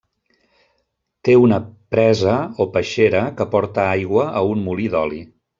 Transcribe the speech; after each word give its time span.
Té 1.27 1.35
una 1.41 1.59
presa 1.97 2.35
o 2.65 2.69
peixera 2.79 3.23
que 3.41 3.49
porta 3.55 3.87
aigua 4.01 4.29
a 4.41 4.45
un 4.57 4.69
molí 4.71 4.93
d'oli. 4.97 5.25